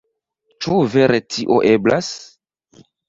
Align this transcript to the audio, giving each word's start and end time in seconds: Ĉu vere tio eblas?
Ĉu 0.65 0.79
vere 0.93 1.19
tio 1.35 1.59
eblas? 1.73 2.09